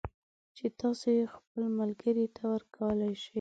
چې 0.55 0.65
تاسو 0.79 1.07
یې 1.17 1.25
خپل 1.35 1.63
ملگري 1.77 2.25
ته 2.35 2.43
ورکولای 2.53 3.13
شئ 3.21 3.29